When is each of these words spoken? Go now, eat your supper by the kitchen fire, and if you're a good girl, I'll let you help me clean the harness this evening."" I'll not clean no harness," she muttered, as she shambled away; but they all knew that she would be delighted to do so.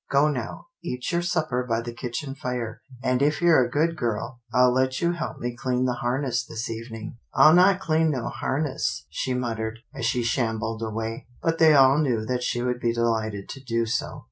Go 0.09 0.29
now, 0.29 0.65
eat 0.83 1.11
your 1.11 1.21
supper 1.21 1.63
by 1.63 1.81
the 1.81 1.93
kitchen 1.93 2.33
fire, 2.33 2.81
and 3.03 3.21
if 3.21 3.39
you're 3.39 3.63
a 3.63 3.69
good 3.69 3.95
girl, 3.95 4.39
I'll 4.51 4.73
let 4.73 4.99
you 4.99 5.11
help 5.11 5.37
me 5.37 5.55
clean 5.55 5.85
the 5.85 5.99
harness 6.01 6.43
this 6.43 6.71
evening."" 6.71 7.17
I'll 7.35 7.53
not 7.53 7.79
clean 7.79 8.09
no 8.09 8.27
harness," 8.29 9.05
she 9.11 9.35
muttered, 9.35 9.77
as 9.93 10.07
she 10.07 10.23
shambled 10.23 10.81
away; 10.81 11.27
but 11.43 11.59
they 11.59 11.75
all 11.75 11.99
knew 11.99 12.25
that 12.25 12.41
she 12.41 12.63
would 12.63 12.79
be 12.79 12.93
delighted 12.95 13.47
to 13.49 13.63
do 13.63 13.85
so. 13.85 14.19